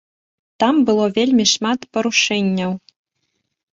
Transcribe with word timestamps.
Там 0.61 0.75
было 0.87 1.05
вельмі 1.19 1.45
шмат 1.53 1.79
парушэнняў. 1.99 2.71